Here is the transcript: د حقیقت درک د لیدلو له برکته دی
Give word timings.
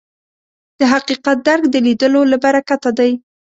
د 0.79 0.81
حقیقت 0.93 1.37
درک 1.47 1.63
د 1.69 1.75
لیدلو 1.85 2.21
له 2.31 2.37
برکته 2.43 2.89
دی 2.97 3.11